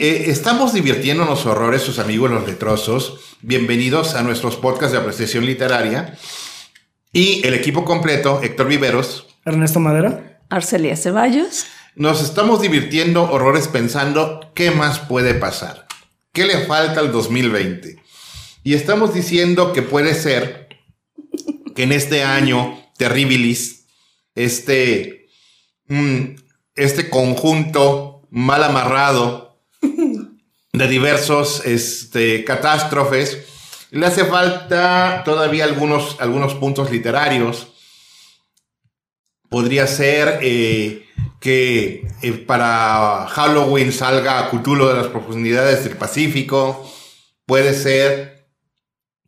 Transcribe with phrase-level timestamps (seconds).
[0.00, 3.36] eh, estamos divirtiéndonos horrores, sus amigos los letrosos.
[3.42, 6.16] Bienvenidos a nuestros podcasts de apreciación literaria.
[7.12, 9.26] Y el equipo completo, Héctor Viveros.
[9.44, 10.40] Ernesto Madera.
[10.50, 11.66] Arcelia Ceballos.
[11.96, 15.86] Nos estamos divirtiendo horrores pensando qué más puede pasar.
[16.32, 18.00] ¿Qué le falta al 2020?
[18.62, 20.68] Y estamos diciendo que puede ser
[21.74, 23.86] que en este año terribilis,
[24.34, 25.26] este,
[25.88, 26.36] mm,
[26.74, 29.47] este conjunto mal amarrado
[30.72, 33.46] de diversos este, catástrofes,
[33.90, 37.68] le hace falta todavía algunos, algunos puntos literarios.
[39.48, 41.06] Podría ser eh,
[41.40, 46.86] que eh, para Halloween salga Cthulhu de las profundidades del Pacífico.
[47.46, 48.48] Puede ser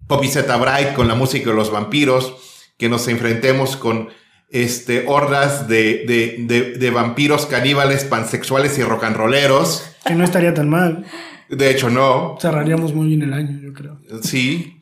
[0.06, 2.34] Poppy Z Bright con la música de los vampiros.
[2.76, 4.10] Que nos enfrentemos con
[4.50, 9.84] este, hordas de, de, de, vampiros caníbales, pansexuales y rolleros.
[10.04, 11.06] Que no estaría tan mal.
[11.50, 12.38] De hecho, no.
[12.40, 13.98] Cerraríamos muy bien el año, yo creo.
[14.22, 14.80] Sí.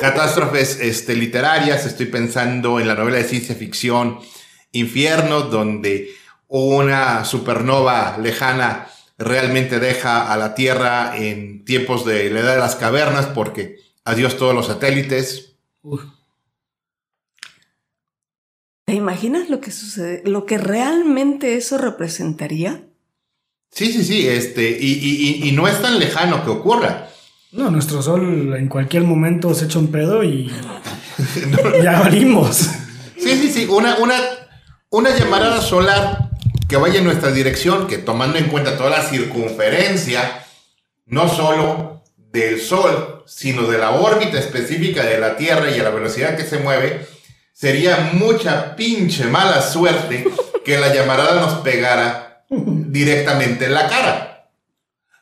[0.00, 1.84] Catástrofes este, literarias.
[1.84, 4.18] Estoy pensando en la novela de ciencia ficción
[4.74, 6.08] Infierno, donde
[6.48, 12.76] una supernova lejana realmente deja a la Tierra en tiempos de la edad de las
[12.76, 15.56] cavernas, porque adiós todos los satélites.
[18.86, 20.22] ¿Te imaginas lo que sucede?
[20.24, 22.86] ¿Lo que realmente eso representaría?
[23.72, 27.08] Sí, sí, sí, este, y, no es tan lejano que ocurra.
[27.52, 30.52] No, nuestro sol en cualquier momento se echa un pedo y
[31.82, 32.56] ya valimos.
[33.16, 34.14] Sí, sí, sí, una, una,
[34.90, 36.30] una llamarada solar
[36.68, 40.44] que vaya en nuestra dirección, que tomando en cuenta toda la circunferencia,
[41.06, 45.90] no solo del Sol, sino de la órbita específica de la Tierra y a la
[45.90, 47.06] velocidad que se mueve,
[47.54, 50.26] sería mucha pinche mala suerte
[50.64, 52.31] que la llamarada nos pegara
[52.92, 54.50] directamente en la cara.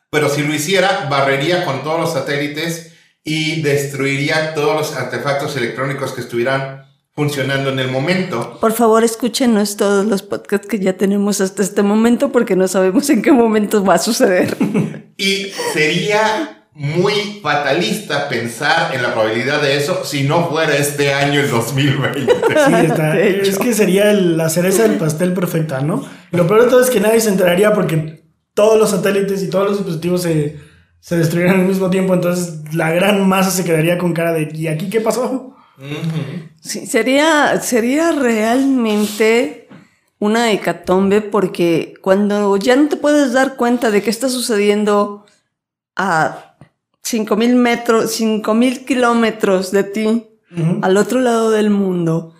[0.09, 2.91] Pero si lo hiciera, barrería con todos los satélites
[3.23, 8.57] y destruiría todos los artefactos electrónicos que estuvieran funcionando en el momento.
[8.59, 13.09] Por favor, escúchenos todos los podcasts que ya tenemos hasta este momento porque no sabemos
[13.09, 14.57] en qué momento va a suceder.
[15.17, 21.39] y sería muy fatalista pensar en la probabilidad de eso si no fuera este año
[21.39, 22.33] el 2020.
[22.33, 23.19] Sí, está.
[23.19, 26.05] es que sería la cereza del pastel perfecta, ¿no?
[26.31, 29.69] Lo peor de todo es que nadie se enteraría porque todos los satélites y todos
[29.69, 30.59] los dispositivos se,
[30.99, 34.67] se destruirían al mismo tiempo, entonces la gran masa se quedaría con cara de ¿y
[34.67, 35.55] aquí qué pasó?
[36.61, 39.67] Sí, sería, sería realmente
[40.19, 45.25] una hecatombe porque cuando ya no te puedes dar cuenta de qué está sucediendo
[45.95, 46.55] a
[47.01, 50.27] 5000 metros, 5000 kilómetros de ti,
[50.81, 52.35] al otro lado del mundo,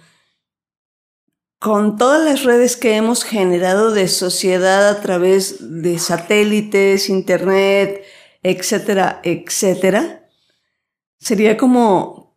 [1.62, 8.04] con todas las redes que hemos generado de sociedad a través de satélites, internet,
[8.42, 10.28] etcétera, etcétera,
[11.20, 12.36] sería como...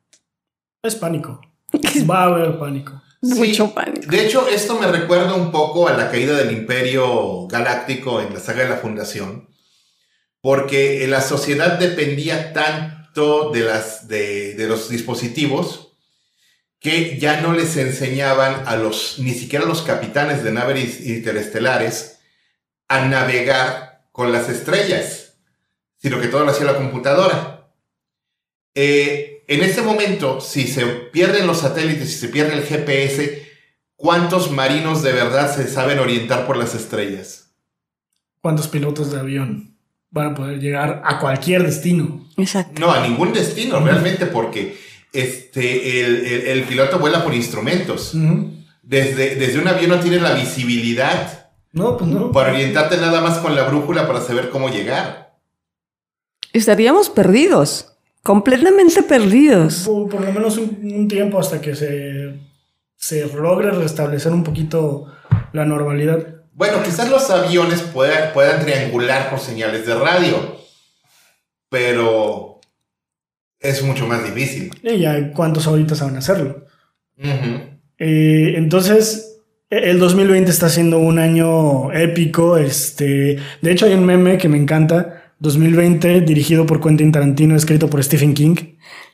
[0.82, 1.40] Es pánico.
[2.10, 3.00] Va a haber pánico.
[3.22, 4.10] Mucho pánico.
[4.10, 8.40] De hecho, esto me recuerda un poco a la caída del imperio galáctico en la
[8.40, 9.48] saga de la Fundación
[10.42, 15.93] porque la sociedad dependía tanto de, las, de, los dispositivos
[16.84, 22.18] que ya no les enseñaban a los, ni siquiera a los capitanes de naves interestelares,
[22.88, 25.38] a navegar con las estrellas,
[25.96, 27.70] sino que todo lo hacía la computadora.
[28.74, 33.48] Eh, en ese momento, si se pierden los satélites, si se pierde el GPS,
[33.96, 37.54] ¿cuántos marinos de verdad se saben orientar por las estrellas?
[38.42, 39.74] ¿Cuántos pilotos de avión?
[40.10, 42.24] van a poder llegar a cualquier destino.
[42.36, 42.80] Exacto.
[42.80, 44.78] No, a ningún destino, realmente, porque
[45.14, 48.12] este, el, piloto vuela por instrumentos.
[48.82, 51.50] desde, desde un avión no tiene la visibilidad.
[51.72, 52.30] No, pues no.
[52.32, 55.36] Para orientarte nada más con la brújula para saber cómo llegar.
[56.52, 57.92] Estaríamos perdidos.
[58.22, 59.82] Completamente perdidos.
[59.84, 62.38] Por, por lo menos un, un, tiempo hasta que se,
[62.96, 65.12] se logre restablecer un poquito
[65.52, 66.42] la normalidad.
[66.52, 70.56] Bueno, quizás los aviones puedan, puedan triangular por señales de radio,
[71.68, 72.53] pero
[73.64, 74.70] es mucho más difícil.
[74.82, 76.66] Y ya cuántos ahorita saben hacerlo.
[77.98, 79.40] Eh, entonces,
[79.70, 82.58] e, el 2020 está siendo un año épico.
[82.58, 85.32] Este, de hecho, hay un meme que me encanta.
[85.40, 88.56] 2020, dirigido por Quentin Tarantino, escrito por Stephen King.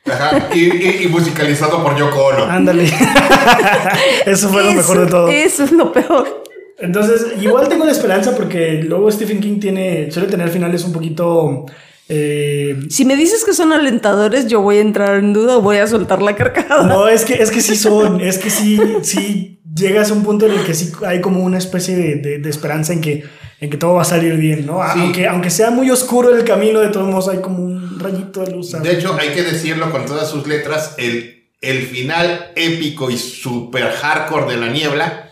[0.06, 2.44] Ajá, y, musicalizado por Yoko Ono.
[2.44, 2.84] Ándale.
[4.26, 5.28] eso fue lo mejor de todo.
[5.28, 6.44] Eso es lo peor.
[6.78, 11.66] Entonces, igual tengo la esperanza porque luego Stephen King tiene, suele tener finales un poquito...
[12.12, 15.76] Eh, si me dices que son alentadores, yo voy a entrar en duda o voy
[15.76, 16.86] a soltar la carcajada.
[16.86, 20.46] No, es que, es que sí son, es que sí, sí llegas a un punto
[20.46, 23.24] en el que sí hay como una especie de, esperanza en que
[23.60, 24.82] en que todo va a salir bien, ¿no?
[24.82, 28.52] Aunque, aunque sea muy oscuro el camino, de todos modos hay como un rayito de
[28.52, 28.72] luz.
[28.72, 33.90] De hecho, hay que decirlo con todas sus letras, el, el final épico y super
[33.90, 35.30] hardcore de la niebla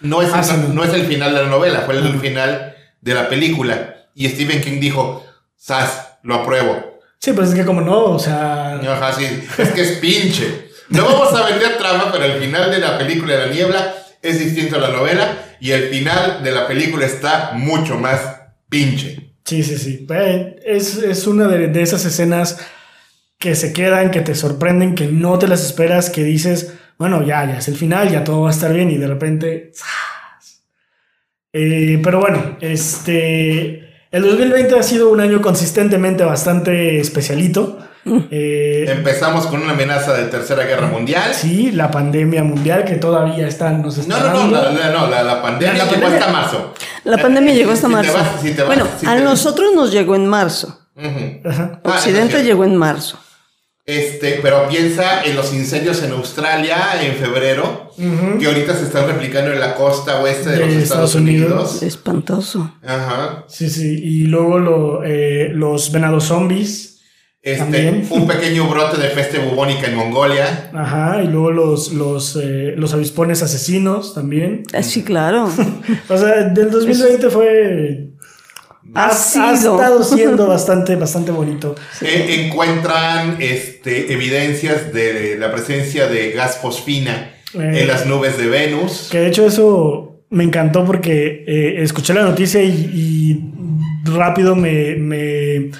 [0.00, 3.14] no es, ah, el, no es el final de la novela, fue el final de
[3.14, 3.96] la película.
[4.14, 5.24] Y Stephen King dijo,
[5.56, 7.00] Sas, lo apruebo.
[7.18, 8.74] Sí, pues es que como no, o sea...
[8.76, 9.26] Ajá, sí,
[9.58, 10.68] es que es pinche.
[10.88, 14.38] No vamos a vender trama, pero el final de la película de la niebla es
[14.38, 18.20] distinto a la novela y el final de la película está mucho más
[18.68, 19.32] pinche.
[19.44, 20.06] Sí, sí, sí.
[20.64, 22.58] Es, es una de, esas escenas
[23.38, 27.44] que se quedan, que te sorprenden, que no te las esperas, que dices, bueno, ya,
[27.46, 29.72] ya es el final, ya todo va a estar bien y de repente...
[31.52, 33.87] Eh, pero bueno, este...
[34.10, 37.78] El 2020 ha sido un año consistentemente bastante especialito.
[38.30, 41.34] Eh, Empezamos con una amenaza de tercera guerra mundial.
[41.34, 45.84] Sí, la pandemia mundial que todavía está, nos está No, no, no, no, la, pandemia
[45.84, 46.74] llegó hasta marzo.
[47.04, 48.16] La pandemia llegó hasta marzo.
[48.66, 50.86] bueno, a nosotros nos llegó en marzo.
[51.44, 53.18] Ah, Occidente llegó en marzo.
[53.88, 59.50] Este, pero piensa en los incendios en Australia en febrero, que ahorita se están replicando
[59.50, 61.82] en la costa oeste de, los Estados, Unidos.
[61.82, 62.70] Espantoso.
[62.86, 63.46] Ajá.
[63.48, 63.98] Sí, sí.
[64.02, 66.98] Y luego lo, eh, los venados zombies
[67.40, 70.70] este, un pequeño brote de peste bubónica en Mongolia.
[70.74, 74.64] Ajá, y luego los, los, eh, los avispones asesinos también.
[74.74, 75.44] Ah, sí, claro.
[76.08, 78.10] o sea, del 2020 fue...
[78.94, 81.74] Ha, estado siendo bastante, bastante bonito.
[82.00, 88.48] Eh, encuentran este, evidencias de la presencia de gas fosfina en eh, las nubes de
[88.48, 89.08] Venus.
[89.10, 91.44] Que de hecho eso me encantó porque
[91.78, 93.52] escuché la noticia y,
[94.04, 95.70] rápido me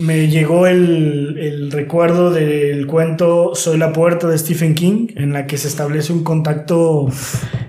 [0.00, 5.58] me llegó el, recuerdo del cuento Soy la puerta de Stephen King, en la que
[5.58, 7.08] se establece un contacto,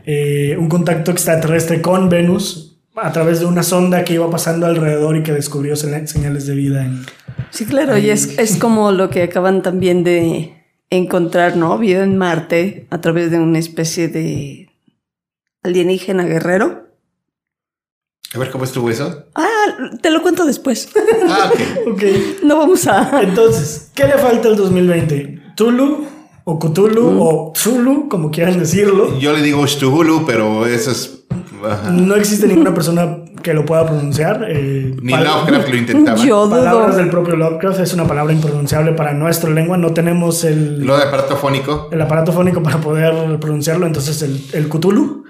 [0.06, 5.16] eh, un contacto extraterrestre con Venus a través de una sonda que iba pasando alrededor
[5.18, 6.86] y que descubrió señales de vida.
[6.86, 7.06] En,
[7.50, 10.54] sí, claro, y es, es como lo que acaban también de
[10.90, 11.78] encontrar, ¿no?
[11.78, 14.70] Vida en Marte a través de una especie de
[15.64, 16.92] alienígena guerrero
[18.34, 19.26] a ver cómo estuvo eso.
[19.36, 20.90] Ah, te lo cuento después.
[21.28, 21.52] Ah,
[21.88, 22.04] ok.
[22.44, 23.22] No vamos a.
[23.22, 25.54] Entonces, ¿qué le falta al 2020?
[25.56, 26.06] ¿Tulu?
[26.46, 27.12] ¿O Cthulhu?
[27.12, 27.22] Mm.
[27.22, 28.08] ¿O Zulu?
[28.08, 29.20] Como quieran decirlo.
[29.20, 31.21] Yo le digo Cthulhu, pero eso es.
[31.92, 34.46] No existe ninguna persona que lo pueda pronunciar.
[34.48, 36.24] Eh, Ni Lovecraft lo intentaba.
[36.24, 36.63] Yo dudo.
[36.63, 39.78] Palabras del propio Lovecraft es una palabra impronunciable para nuestra lengua.
[39.78, 40.86] No tenemos el.
[40.86, 41.90] Lo de aparato fónico.
[41.92, 43.86] El aparato fónico para poder pronunciarlo.
[43.86, 45.24] Entonces, el, el Cthulhu.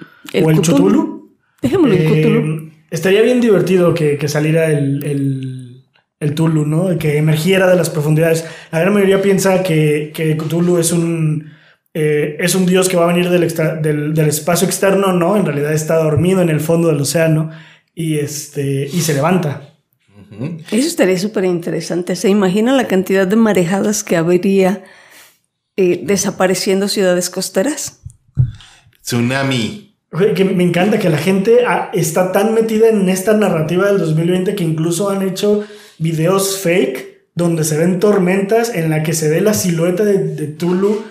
[0.43, 1.31] o el Chutulu.
[1.61, 2.67] Dejémoslo en Cthulhu.
[2.67, 5.85] Eh, Estaría bien divertido que, saliera el, el,
[6.19, 6.97] el, Tulu, ¿no?
[6.97, 8.45] Que emergiera de las profundidades.
[8.69, 11.51] La gran mayoría piensa que, que Cthulhu es un,
[11.93, 15.35] eh, es un dios que va a venir del, del, espacio externo, ¿no?
[15.35, 17.51] En realidad está dormido en el fondo del océano
[17.93, 19.67] y, este, y se levanta.
[20.71, 22.15] Eso estaría súper interesante.
[22.15, 24.83] ¿Se imagina la cantidad de marejadas que habría
[25.75, 28.01] eh, desapareciendo ciudades costeras?
[29.03, 29.97] Tsunami.
[30.35, 34.55] Que me encanta que la gente ah, está tan metida en esta narrativa del 2020
[34.55, 35.65] que incluso han hecho
[35.99, 41.03] videos fake donde se ven tormentas en la que se ve la silueta de, Tulu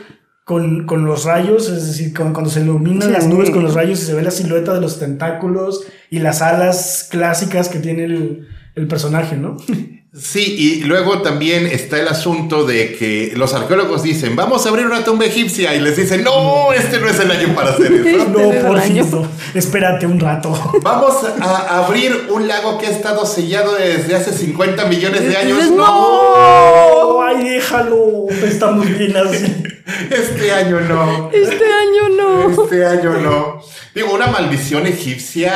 [0.51, 4.05] con, con, los rayos, es decir, cuando se iluminan las nubes con los rayos y
[4.05, 8.89] se ve la silueta de los tentáculos y las alas clásicas que tiene el, el
[8.89, 9.59] personaje, ¿no?
[10.13, 14.87] Sí, y luego también está el asunto de que los arqueólogos dicen, vamos a abrir
[14.87, 18.25] una tumba egipcia, y les dicen, no, este no es el año para hacer eso.
[18.29, 20.53] no, por favor, espérate un rato.
[20.83, 25.71] Vamos a abrir un lago que ha estado sellado desde hace 50 millones de años.
[25.71, 29.63] No, ay, déjalo, estamos bien así.
[30.11, 31.31] Este año no.
[31.33, 32.63] Este año no.
[32.65, 33.61] Este año no.
[33.95, 35.53] Digo, una maldición egipcia.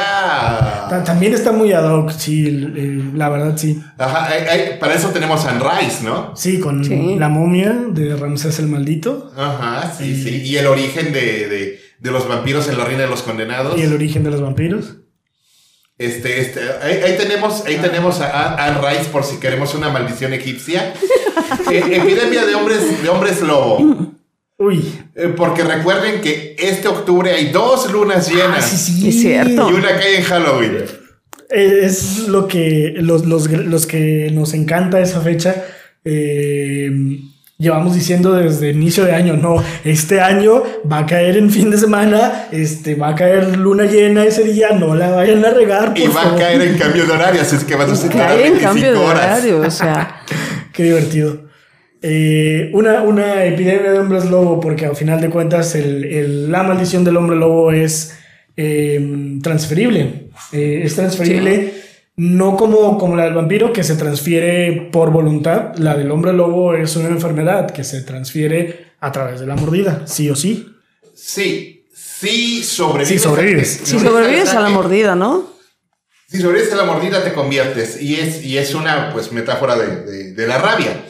[1.04, 2.50] También está muy ad hoc, sí,
[3.14, 3.80] la verdad sí.
[3.96, 4.28] Ajá,
[4.78, 6.36] para eso tenemos Sunrise, ¿no?
[6.36, 9.32] Sí, con la momia de Ramsés el Maldito.
[9.36, 10.42] Ajá, sí, sí.
[10.42, 13.78] Y el origen de, los vampiros en la Reina de los Condenados.
[13.78, 14.96] Y el origen de los vampiros.
[15.96, 20.94] Este, este, ahí, tenemos, ahí tenemos a Anne Rice por si queremos una maldición egipcia.
[21.70, 23.78] Eh, epidemia de hombres, de hombres lobo.
[24.58, 24.84] Uy.
[25.14, 28.58] Eh, porque recuerden que este octubre hay dos lunas llenas.
[28.58, 29.08] Ah, sí, sí.
[29.08, 29.70] Es cierto.
[29.70, 30.84] Y una cae en Halloween.
[31.54, 35.54] Eh, es lo que los, los, que nos encanta esa fecha.
[36.04, 36.90] Eh,
[37.58, 41.78] llevamos diciendo desde inicio de año, no, este año va a caer en fin de
[41.78, 45.94] semana, este va a caer luna llena ese día, no la vayan a regar.
[45.96, 48.58] y va a caer en cambio de horario, así es que vas a ser en
[48.58, 50.22] cambio de horario, o sea.
[50.72, 51.44] Qué divertido.
[52.02, 57.04] Eh, una, una, epidemia de hombres lobo, porque al final de cuentas el, la maldición
[57.04, 58.18] del hombre lobo es
[58.56, 60.23] em, transferible.
[60.52, 61.84] Eh, es transferible
[62.16, 65.74] no como, como la del vampiro que se transfiere por voluntad.
[65.76, 70.06] La del hombre lobo es una enfermedad que se transfiere a través de la mordida,
[70.06, 70.68] sí o sí.
[71.14, 73.08] Sí, sí sobrevives.
[73.08, 73.80] Sí sobrevives.
[73.84, 75.54] Si sobrevives a la mordida, ¿no?
[76.28, 80.32] Si sobrevives a la mordida te conviertes y es, y es una pues metáfora de,
[80.32, 81.04] de, la rabia.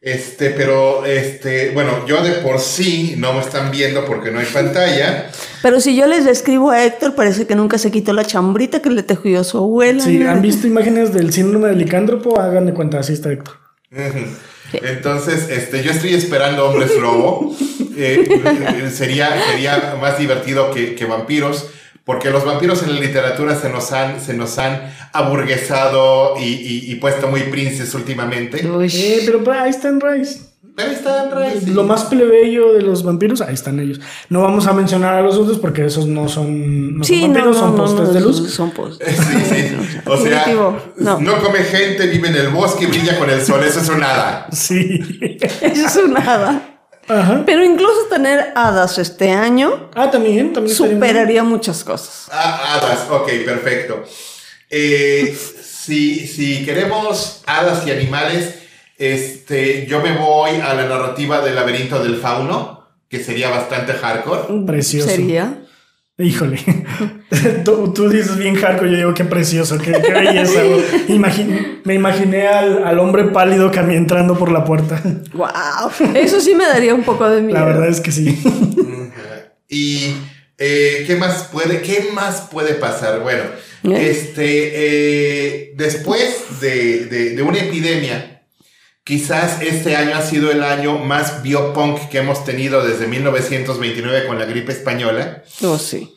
[0.00, 4.46] Este, pero, este, bueno, yo de por sí no me están viendo porque no hay
[4.46, 5.30] pantalla.
[5.62, 8.88] Pero si yo les describo a Héctor, parece que nunca se quitó la chambrita que
[8.88, 10.02] le tejió a su abuela.
[10.02, 12.40] Sí, ¿han visto imágenes del síndrome del licántropo?
[12.40, 13.56] Hagan de cuenta, así está Héctor.
[14.72, 17.54] Entonces, este, yo estoy esperando hombres lobo.
[18.02, 21.68] Eh, eh, sería, sería más divertido que, que vampiros
[22.04, 27.28] porque los vampiros en la literatura se nos han, se nos han aburguesado y, puesto
[27.28, 28.60] muy princes últimamente.
[28.62, 30.40] Eh, pero ahí están Rice.
[30.76, 31.70] Ahí están Rice.
[31.70, 34.00] Lo más plebeyo de los vampiros, ahí están ellos.
[34.28, 37.76] No vamos a mencionar a los otros porque esos no son, no son vampiros, son
[37.76, 38.50] postes de luz.
[38.50, 39.08] Son postes.
[39.20, 39.76] Sí, sí.
[40.06, 40.46] O sea,
[40.96, 41.42] no.
[41.42, 43.62] come gente, vive en el bosque, brilla con el sol.
[43.62, 44.46] Eso es un hada.
[44.52, 45.00] Sí.
[45.60, 46.69] Eso es un hada.
[47.44, 49.90] Pero incluso tener hadas este año.
[49.94, 50.74] Ah, también, también.
[50.74, 52.28] Superaría muchas cosas.
[52.30, 54.04] Ah, hadas, ok, perfecto.
[54.68, 58.54] Eh, si, queremos hadas y animales,
[58.98, 64.64] este, yo me voy a la narrativa del laberinto del fauno, que sería bastante hardcore.
[64.66, 65.08] Precioso.
[65.08, 65.64] Sería.
[66.20, 66.58] Híjole,
[67.64, 70.60] tú, dices bien hardcore, yo digo qué precioso, qué, belleza.
[71.84, 75.00] me imaginé al, hombre pálido que entrando por la puerta.
[75.32, 77.58] Wow, eso sí me daría un poco de miedo.
[77.58, 78.38] La verdad es que sí.
[79.68, 80.14] y
[80.58, 83.20] eh, qué más puede, qué más puede pasar.
[83.20, 83.44] Bueno,
[83.84, 84.10] ¿Eh?
[84.10, 88.39] este, eh, después de, de una epidemia,
[89.04, 94.38] quizás este año ha sido el año más biopunk que hemos tenido desde 1929 con
[94.38, 95.42] la gripe española.
[95.62, 96.16] Oh, sí.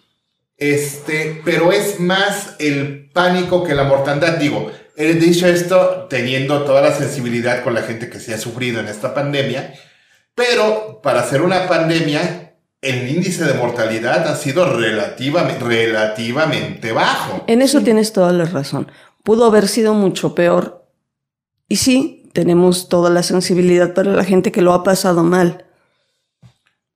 [0.57, 4.37] Este, pero es más el pánico que la mortandad.
[4.37, 8.79] Digo, he dicho esto teniendo toda la sensibilidad con la gente que se ha sufrido
[8.79, 9.73] en esta pandemia,
[10.35, 17.43] pero para hacer una pandemia, el índice de mortalidad ha sido relativamente, relativamente bajo.
[17.47, 18.91] En eso tienes toda la razón.
[19.23, 20.85] Pudo haber sido mucho peor.
[21.67, 25.65] Y sí, tenemos toda la sensibilidad para la gente que lo ha pasado mal.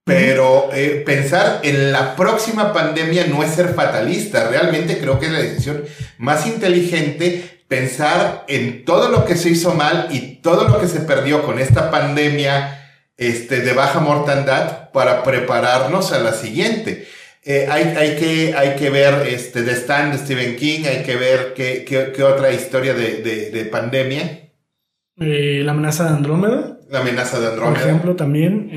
[0.03, 4.47] Pero eh, pensar en la próxima pandemia no es ser fatalista.
[4.47, 5.83] Realmente creo que es la decisión
[6.17, 11.01] más inteligente pensar en todo lo que se hizo mal y todo lo que se
[11.01, 17.05] perdió con esta pandemia este, de baja mortandad para prepararnos a la siguiente.
[17.43, 21.17] Eh, hay, hay, que, hay que ver este, The Stand de Stephen King, hay que
[21.17, 24.46] ver qué, qué, otra historia de, de, de pandemia.
[25.19, 26.79] Eh, la amenaza de Andrómeda.
[26.89, 27.73] La amenaza de Andrómeda.
[27.73, 28.69] Por ejemplo, también.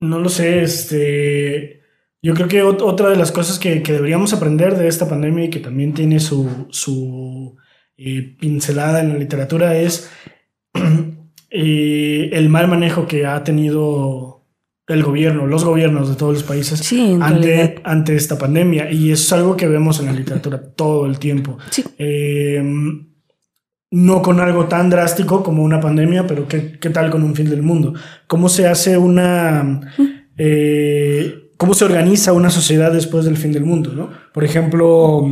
[0.00, 1.76] No lo sé, este.
[2.22, 5.60] Yo creo que otra de las cosas que, deberíamos aprender de esta pandemia y que
[5.60, 7.56] también tiene su, su
[7.96, 10.10] eh, pincelada en la literatura es
[11.50, 14.44] eh, el mal manejo que ha tenido
[14.88, 18.90] el gobierno, los gobiernos de todos los países ante, ante, esta pandemia.
[18.90, 21.58] Y eso es algo que vemos en la literatura todo el tiempo.
[21.98, 22.60] Eh,
[23.90, 27.62] no con algo tan drástico como una pandemia, pero ¿qué, tal con un fin del
[27.62, 27.94] mundo?
[28.26, 29.80] ¿Cómo se hace una...
[30.36, 33.92] Eh, ¿Cómo se organiza una sociedad después del fin del mundo?
[33.94, 34.10] ¿no?
[34.34, 35.26] Por ejemplo,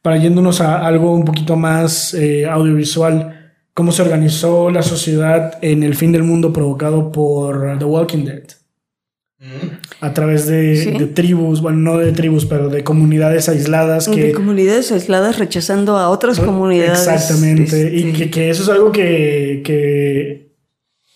[0.00, 5.82] para yéndonos a algo un poquito más eh, audiovisual, ¿cómo se organizó la sociedad en
[5.82, 8.44] el fin del mundo provocado por The Walking Dead?
[10.00, 14.08] A través de, tribus, bueno, no de tribus, pero de comunidades aisladas.
[14.08, 17.06] Que, de comunidades aisladas rechazando a otras comunidades.
[17.06, 17.94] Exactamente.
[17.94, 20.48] Y este, que, eso es algo que,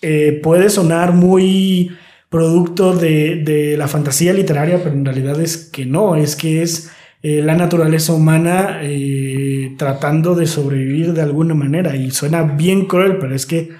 [0.02, 1.92] eh, puede sonar muy
[2.28, 6.90] producto de, la fantasía literaria, pero en realidad es que no, es que es
[7.22, 11.96] eh, la naturaleza humana eh, tratando de sobrevivir de alguna manera.
[11.96, 13.70] Y suena bien cruel, pero es que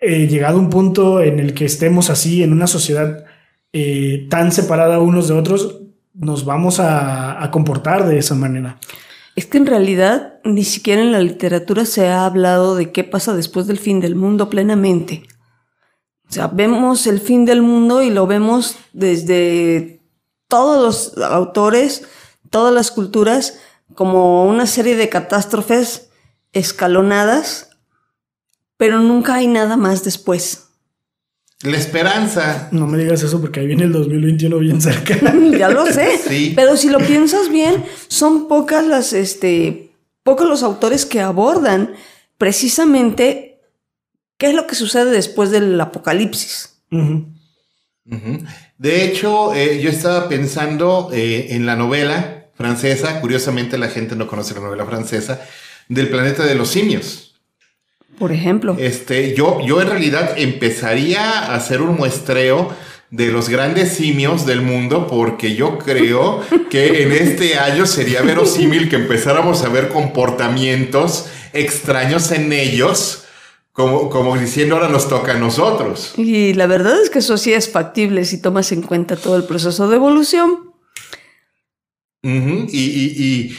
[0.00, 3.26] llegado a un punto en el que estemos así en una sociedad
[3.72, 5.80] eh, tan separada unos de otros,
[6.14, 8.78] nos vamos a, comportar de esa manera.
[9.36, 13.34] Es que en realidad ni siquiera en la literatura se ha hablado de qué pasa
[13.34, 15.22] después del fin del mundo plenamente.
[16.28, 20.02] O sea, vemos el fin del mundo y lo vemos desde
[20.48, 22.06] todos los autores,
[22.50, 23.58] todas las culturas,
[23.94, 26.10] como una serie de catástrofes
[26.52, 27.70] escalonadas,
[28.76, 30.69] pero nunca hay nada más después.
[31.62, 32.68] La esperanza.
[32.72, 35.18] No me digas eso porque ahí viene el 2021 bien cerca.
[35.58, 36.18] ya lo sé.
[36.26, 36.52] Sí.
[36.56, 41.94] Pero si lo piensas bien, son pocas las, este, pocos los autores que abordan
[42.38, 43.60] precisamente
[44.38, 46.82] qué es lo que sucede después del apocalipsis.
[48.78, 54.26] De hecho, eh, yo estaba pensando eh, en la novela francesa, curiosamente la gente no
[54.26, 55.42] conoce la novela francesa,
[55.88, 57.29] del planeta de los simios.
[58.20, 58.76] Por ejemplo.
[58.78, 62.68] Este, yo, yo en realidad empezaría a hacer un muestreo
[63.10, 68.90] de los grandes simios del mundo porque yo creo que en este año sería verosímil
[68.90, 73.24] que empezáramos a ver comportamientos extraños en ellos.
[73.72, 76.12] Como, como diciendo ahora nos toca a nosotros.
[76.18, 79.44] Y la verdad es que eso sí es factible si tomas en cuenta todo el
[79.44, 80.69] proceso de evolución.
[82.22, 83.54] Y,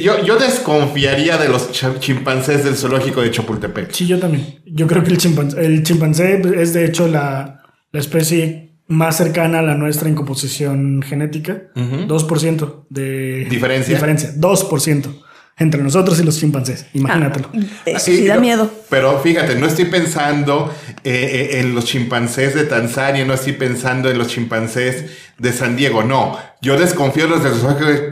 [0.00, 3.92] yo, yo, desconfiaría de los chimpancés del zoológico de Chapultepec.
[3.92, 4.60] Sí, yo también.
[4.66, 9.58] Yo creo que el chimpancé, el chimpancé es de hecho la, la especie más cercana
[9.58, 11.64] a la nuestra en composición genética.
[11.74, 13.94] 2% de diferencia.
[13.94, 15.22] Diferencia, 2%
[15.58, 16.86] entre nosotros y los chimpancés.
[16.94, 17.50] Imagínatelo.
[17.94, 18.70] Ah, sí, da miedo.
[18.88, 20.72] Pero fíjate, no estoy pensando
[21.04, 25.76] eh, eh, en los chimpancés de Tanzania, no estoy pensando en los chimpancés de San
[25.76, 26.38] Diego, no.
[26.60, 27.42] Yo desconfío de los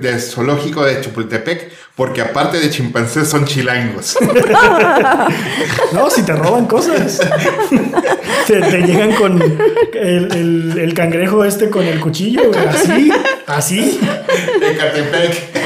[0.01, 4.17] del zoológico de Chapultepec porque aparte de chimpancés son chilangos.
[5.93, 7.21] no, si te roban cosas.
[8.47, 9.43] te, llegan con
[9.95, 13.11] el, el, cangrejo este con el cuchillo, así,
[13.47, 14.01] así.
[14.61, 15.57] En Catepec.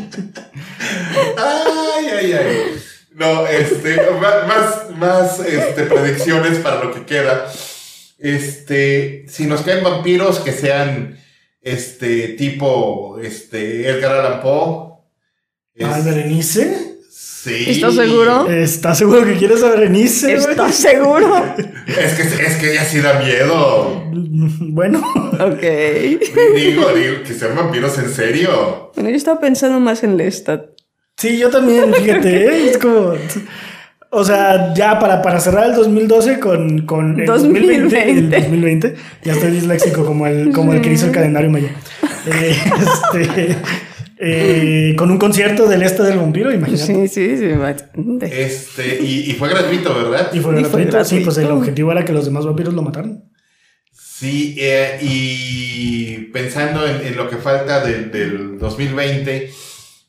[1.36, 2.82] ay, ay, ay.
[3.14, 7.50] No, este, más, más este, predicciones para lo que queda.
[8.18, 11.18] Este, si nos caen vampiros que sean
[11.66, 14.96] este tipo este Edgar Allan Poe.
[15.84, 16.98] ¿A Berenice?
[17.10, 17.64] Sí.
[17.68, 18.48] ¿Estás seguro?
[18.48, 20.34] ¿Estás seguro que quieres a Berenice?
[20.34, 21.42] ¿Estás seguro?
[21.86, 24.04] es que es que ella sí da miedo.
[24.60, 25.02] Bueno.
[25.34, 25.60] Ok.
[26.54, 28.92] Digo, digo, que sean vampiros en serio.
[28.94, 30.75] Bueno, yo estaba pensando más en Lestat.
[31.16, 32.70] Sí, yo también, fíjate, ¿eh?
[32.70, 33.14] es como...
[34.10, 38.10] O sea, ya para, para cerrar el 2012 con, con el 2020.
[38.10, 38.94] El 2020.
[39.24, 41.74] Ya estoy disléxico como el, como el que hizo el calendario maya.
[42.26, 43.56] Eh, este,
[44.18, 47.08] eh, con un concierto del este del vampiro, imagínate.
[47.08, 47.50] Sí, sí, sí.
[48.32, 50.30] Este, y, y fue gratuito, ¿verdad?
[50.32, 53.24] Y fue, gratuito, Sí, pues el objetivo era que los demás vampiros lo mataran.
[53.92, 59.50] Sí, eh, y pensando en, en, lo que falta del, del 2020,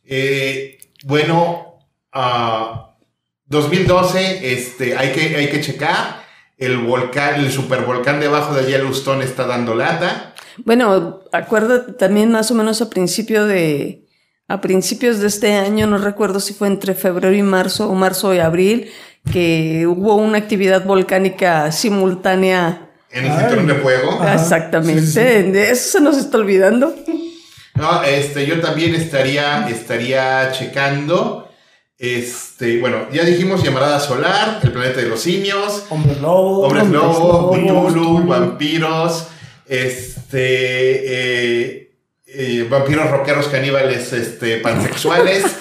[0.05, 1.79] eh, bueno,
[3.45, 6.25] 2012, ah, este, hay que, hay que checar.
[6.57, 10.33] El volcán, el supervolcán debajo de Yellowstone está dando lata.
[10.65, 14.07] Bueno, acuérdate también más o menos a principio de,
[14.47, 18.33] a principios de este año, no recuerdo si fue entre febrero y marzo o marzo
[18.33, 18.89] y abril,
[19.31, 22.89] que hubo una actividad volcánica simultánea.
[23.11, 24.19] En el cinturón de fuego.
[24.33, 25.69] Exactamente.
[25.69, 26.95] Eso se nos está olvidando.
[27.77, 31.47] No, este, yo también estaría, estaría checando.
[31.99, 38.23] Este, bueno, ya dijimos Llamarada Solar, El Planeta de los Simios, Hombres Lobo, Hombres Lobo,
[38.23, 39.27] vampiros,
[39.67, 41.91] este, eh,
[42.25, 45.43] eh, vampiros rockeros caníbales, este, pansexuales.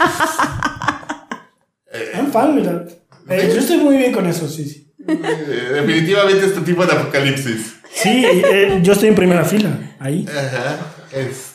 [2.15, 2.85] I'm fan, mira.
[3.29, 4.93] Eh, yo estoy muy bien con eso, sí, sí.
[4.99, 7.77] Definitivamente este tipo de apocalipsis.
[7.93, 8.27] Sí,
[8.83, 10.27] yo estoy en primera fila, ahí.
[10.29, 10.96] Ajá.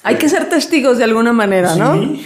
[0.04, 2.17] Hay que ser testigos de alguna manera, ¿no?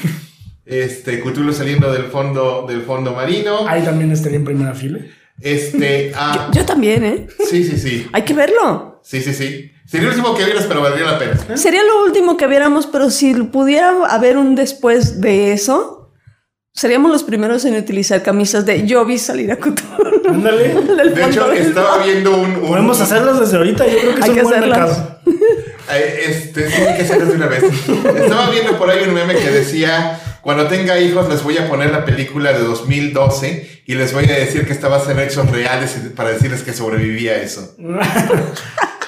[0.66, 3.68] Este, Cthulhu saliendo del fondo, del fondo marino.
[3.68, 5.00] Ahí también estaría en primera fila.
[5.40, 7.28] Este, ah, yo, también, ¿eh?
[7.50, 8.08] Sí, sí, sí.
[8.14, 9.00] Hay que verlo.
[9.04, 9.72] Sí, sí, sí.
[9.86, 11.58] Sería lo último que vieras, pero valdría la pena.
[11.58, 16.12] Sería lo último que viéramos, pero si pudiera haber un después de eso,
[16.74, 20.28] seríamos los primeros en utilizar camisas de yo vi salir a Cthulhu.
[20.28, 20.74] Ándale.
[21.14, 24.60] de hecho, estaba viendo un, Podemos hacerlas desde ahorita, yo creo que es un buen
[24.62, 25.20] mercado.
[25.94, 27.64] Este, sí, que hacerlo de una vez.
[27.64, 31.92] Estaba viendo por ahí un meme que decía, cuando tenga hijos les voy a poner
[31.92, 36.32] la película de 2012 y les voy a decir que estaba en hechos reales para
[36.32, 37.76] decirles que sobrevivía a eso.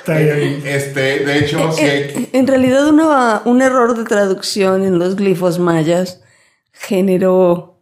[0.08, 2.30] Este, de hecho, sí hay...
[2.32, 2.88] En realidad
[3.46, 6.22] un error de traducción en los glifos mayas
[6.72, 7.82] generó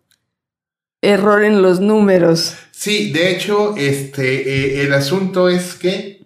[1.01, 2.55] error en los números.
[2.71, 6.24] Sí, de hecho, este, eh, el asunto es que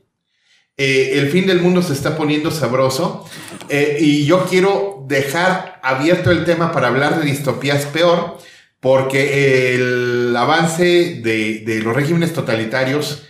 [0.82, 3.30] eh, el fin del mundo se está poniendo sabroso
[3.68, 8.38] eh, y yo quiero dejar abierto el tema para hablar de distopías peor,
[8.80, 13.28] porque el avance de, los regímenes totalitarios,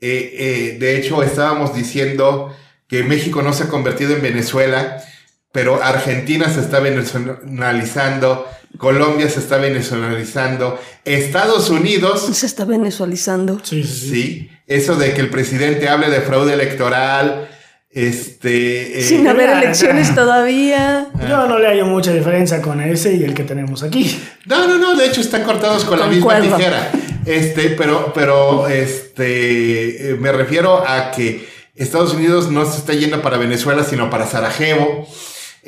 [0.00, 5.04] eh, de hecho estábamos diciendo que México no se ha convertido en Venezuela,
[5.58, 12.30] pero Argentina se está venezuelizando, Colombia se está venezuelizando, Estados Unidos...
[12.32, 12.64] Se está.
[13.64, 14.10] Sí, sí.
[14.10, 17.48] sí eso de que el presidente hable de fraude electoral,
[17.90, 19.00] este...
[19.00, 21.08] Eh, Sin haber elecciones todavía.
[21.28, 24.16] Yo no le hallo mucha diferencia con ese y el que tenemos aquí.
[24.46, 26.92] No, no, no, de hecho están cortados con la misma tijera.
[27.26, 33.20] Este, pero, pero, este, eh, me refiero a que Estados Unidos no se está yendo
[33.22, 35.08] para Venezuela, sino para Sarajevo.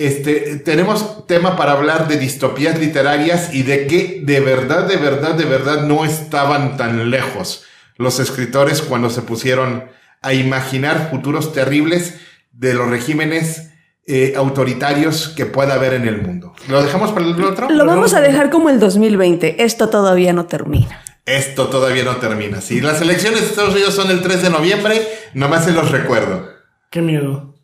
[0.00, 5.34] Este, tenemos tema para hablar de distopías literarias y de que de verdad, de verdad,
[5.34, 7.64] de verdad no estaban tan lejos
[7.96, 9.84] los escritores cuando se pusieron
[10.22, 12.18] a imaginar futuros terribles
[12.50, 13.72] de los regímenes
[14.06, 16.54] eh, autoritarios que pueda haber en el mundo.
[16.70, 17.68] ¿Lo dejamos para el otro?
[17.68, 19.62] Lo vamos a dejar como el 2020.
[19.62, 21.02] Esto todavía no termina.
[21.26, 22.62] Esto todavía no termina.
[22.62, 26.48] Si las elecciones de Estados Unidos son el 3 de noviembre, nomás se los recuerdo.
[26.90, 27.54] Qué miedo.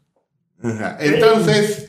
[1.01, 1.86] Entonces,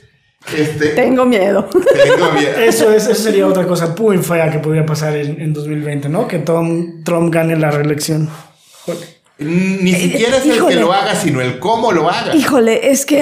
[0.56, 1.68] este, tengo miedo.
[1.70, 2.58] Tengo miedo.
[2.58, 6.28] Eso, eso sería otra cosa muy fea que podría pasar en, 2020, ¿no?
[6.28, 8.30] Que Tom, Trump gane la reelección.
[9.40, 12.36] Ni siquiera es el que lo haga, sino el cómo lo haga.
[12.36, 13.22] Híjole, es que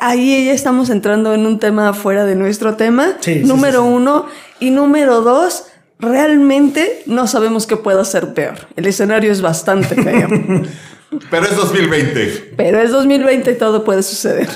[0.00, 3.16] ahí ya estamos entrando en un tema fuera de nuestro tema.
[3.42, 4.26] número uno.
[4.58, 5.66] Y número dos,
[5.98, 8.68] realmente no sabemos qué pueda ser peor.
[8.76, 10.28] El escenario es bastante feo.
[11.30, 12.54] Pero es 2020.
[12.56, 14.48] Pero es 2020 y todo puede suceder.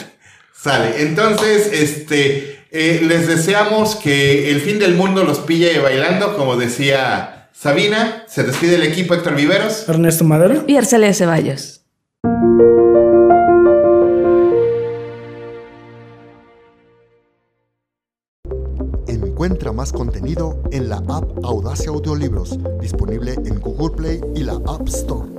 [0.61, 1.03] Sale.
[1.03, 7.49] Entonces, este, eh, les deseamos que el fin del mundo los pille bailando, como decía
[7.53, 9.89] Sabina, se despide el equipo Héctor Viveros.
[9.89, 10.65] Ernesto Madero.
[10.67, 11.83] Y Arcelia Ceballos.
[19.07, 24.89] Encuentra más contenido en la app Audacia Audiolibros, disponible en Google Play y la App
[24.89, 25.38] Store.